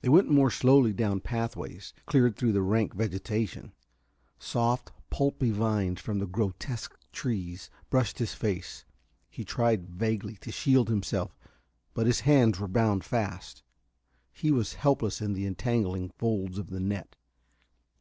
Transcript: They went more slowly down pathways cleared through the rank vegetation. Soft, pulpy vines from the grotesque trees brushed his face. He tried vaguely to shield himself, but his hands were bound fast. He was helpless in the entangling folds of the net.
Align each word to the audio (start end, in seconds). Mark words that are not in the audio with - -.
They 0.00 0.08
went 0.08 0.28
more 0.28 0.50
slowly 0.50 0.92
down 0.92 1.20
pathways 1.20 1.94
cleared 2.04 2.34
through 2.34 2.50
the 2.50 2.62
rank 2.62 2.94
vegetation. 2.94 3.70
Soft, 4.36 4.90
pulpy 5.08 5.52
vines 5.52 6.00
from 6.00 6.18
the 6.18 6.26
grotesque 6.26 6.96
trees 7.12 7.70
brushed 7.88 8.18
his 8.18 8.34
face. 8.34 8.84
He 9.30 9.44
tried 9.44 9.88
vaguely 9.88 10.34
to 10.38 10.50
shield 10.50 10.88
himself, 10.88 11.38
but 11.94 12.06
his 12.08 12.22
hands 12.26 12.58
were 12.58 12.66
bound 12.66 13.04
fast. 13.04 13.62
He 14.32 14.50
was 14.50 14.72
helpless 14.72 15.20
in 15.20 15.32
the 15.32 15.46
entangling 15.46 16.08
folds 16.18 16.58
of 16.58 16.70
the 16.70 16.80
net. 16.80 17.14